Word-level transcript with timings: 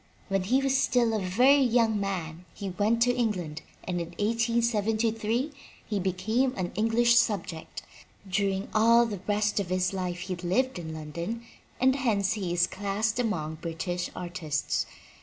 When 0.29 0.41
he 0.45 0.63
was 0.63 0.75
still 0.75 1.13
a 1.13 1.19
very 1.19 1.61
young 1.61 1.99
man 1.99 2.45
he 2.55 2.71
went 2.71 3.03
to 3.03 3.13
England 3.15 3.61
and 3.83 4.01
in 4.01 4.07
1873 4.17 5.51
he 5.87 5.99
became 5.99 6.55
a 6.57 6.63
British 6.63 7.17
subject. 7.17 7.83
During 8.27 8.67
all 8.73 9.05
the 9.05 9.21
rest 9.27 9.59
of 9.59 9.69
his 9.69 9.93
life 9.93 10.21
he 10.21 10.35
lived 10.35 10.79
in 10.79 10.91
London 10.95 11.43
and 11.79 11.95
hence 11.97 12.33
he 12.33 12.51
is 12.51 12.65
classed 12.65 13.19
among 13.19 13.59
British 13.61 14.09
ar 14.15 14.29
tists. 14.29 14.87